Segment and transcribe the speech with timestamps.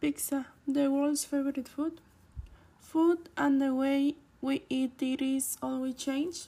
[0.00, 2.00] Pizza, the world's favorite food.
[2.80, 6.46] Food and the way we eat it is always change.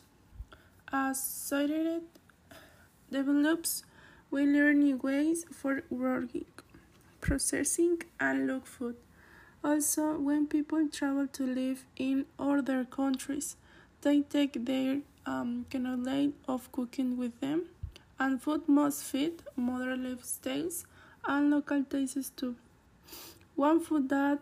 [0.93, 2.01] As society
[3.11, 3.85] develops,
[4.31, 6.45] we learn new ways for working,
[7.21, 8.97] processing, and look food.
[9.65, 13.57] Also, when people travel to live in other countries,
[14.03, 17.65] they take their um, knowledge of cooking with them,
[18.19, 20.85] and food must fit modern lifestyles
[21.27, 22.57] and local tastes too.
[23.59, 24.39] One food that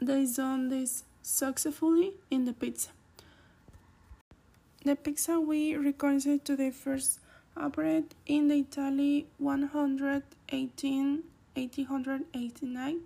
[0.00, 2.90] they done this successfully in the pizza.
[4.84, 7.18] The pizza we reconcile to the first
[7.56, 11.24] appeared in the Italy 118
[11.54, 13.00] 1889.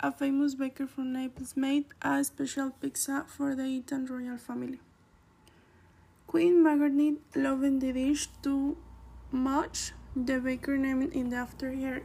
[0.00, 4.80] A famous baker from Naples made a special pizza for the Italian royal family.
[6.26, 8.78] Queen Margaret loved the dish too
[9.30, 9.92] much.
[10.16, 12.00] The baker named it after her.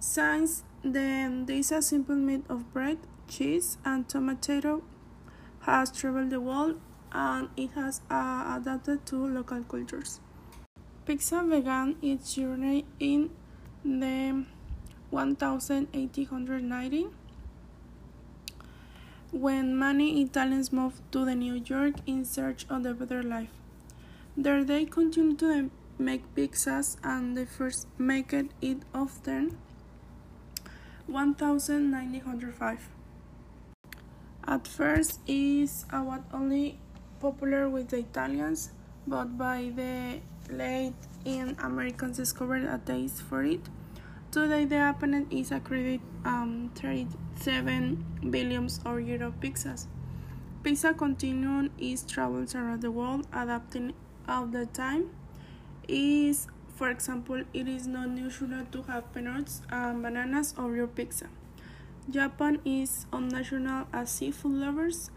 [0.00, 4.82] Since then, this a simple meat of bread, cheese, and tomato
[5.60, 6.80] has traveled the world
[7.10, 10.20] and it has uh, adapted to local cultures.
[11.04, 13.30] Pizza began its journey in
[13.84, 14.44] the
[15.10, 17.08] 1890
[19.32, 23.50] when many Italians moved to the New York in search of a better life.
[24.36, 29.58] There they continued to make pizzas and they first make it often
[31.08, 32.88] 1905.
[34.46, 36.78] At first, is what only
[37.20, 38.70] popular with the Italians,
[39.06, 40.20] but by the
[40.50, 43.60] late in Americans discovered a taste for it.
[44.30, 49.86] Today, the opponent is accredited um, 37 billions or euro pizzas.
[50.62, 53.94] Pizza continues its travels around the world, adapting
[54.28, 55.10] all the time.
[55.88, 61.26] Is for example, it is not usual to have peanuts and bananas on your pizza.
[62.08, 65.10] Japan is national as seafood lovers,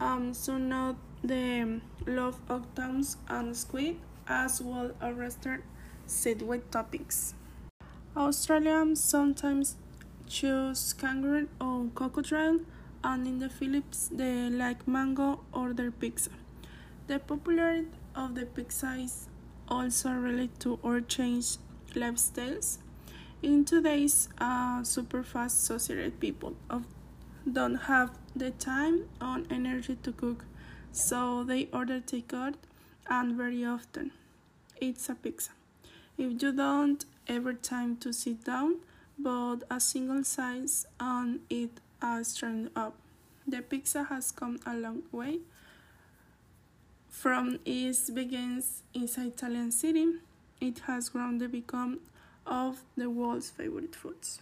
[0.00, 5.62] um, so not the love octams and squid, as well as roasted
[6.06, 7.34] seaweed toppings.
[8.16, 9.76] Australians sometimes
[10.26, 12.58] choose kangaroo or crocodile,
[13.04, 16.30] and in the Philippines they like mango or their pizza.
[17.06, 19.28] The popularity of the pizza is
[19.68, 21.56] also relate to or change
[21.94, 22.78] lifestyles.
[23.42, 26.84] In today's uh, super fast society, people of,
[27.50, 30.44] don't have the time or energy to cook,
[30.92, 32.54] so they order takeout
[33.08, 34.12] and very often
[34.80, 35.50] it's a pizza.
[36.18, 38.76] If you don't ever time to sit down,
[39.18, 42.96] but a single size and it a straight up.
[43.46, 45.40] The pizza has come a long way
[47.16, 50.06] from its begins inside Italian city,
[50.60, 51.98] it has grown to become
[52.46, 54.40] of the world's favorite foods.